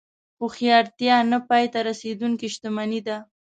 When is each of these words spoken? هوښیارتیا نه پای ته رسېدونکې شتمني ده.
هوښیارتیا 0.39 1.15
نه 1.31 1.39
پای 1.47 1.65
ته 1.73 1.79
رسېدونکې 1.89 2.47
شتمني 2.53 3.01
ده. 3.07 3.17